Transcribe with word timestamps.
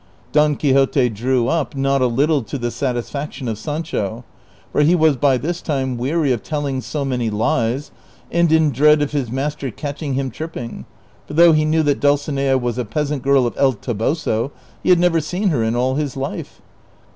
Don 0.31 0.55
Quixote 0.55 1.09
drew 1.09 1.47
up, 1.47 1.75
not 1.75 2.01
a 2.01 2.07
little 2.07 2.41
to 2.41 2.57
the 2.57 2.71
satisfaction 2.71 3.47
of 3.47 3.59
Sancho, 3.59 4.23
for 4.71 4.81
he 4.81 4.95
was 4.95 5.15
by 5.15 5.37
this 5.37 5.61
time 5.61 5.95
weary 5.95 6.31
of 6.31 6.41
telling 6.41 6.81
so 6.81 7.05
many 7.05 7.29
lies, 7.29 7.91
and 8.31 8.51
in 8.51 8.71
dread 8.71 9.03
of 9.03 9.11
his 9.11 9.29
master 9.29 9.69
catching 9.69 10.15
him 10.15 10.31
tripping, 10.31 10.85
for 11.27 11.35
though 11.35 11.51
he 11.51 11.65
knew 11.65 11.83
that 11.83 11.99
Dulcinea 11.99 12.57
was 12.57 12.79
a 12.79 12.83
peasant 12.85 13.21
girl 13.21 13.45
of 13.45 13.55
El 13.57 13.73
Toboso, 13.73 14.49
he 14.81 14.89
had 14.89 14.97
never 14.97 15.19
seen 15.21 15.49
her 15.49 15.61
in 15.63 15.75
all 15.75 15.93
his 15.93 16.17
life. 16.17 16.63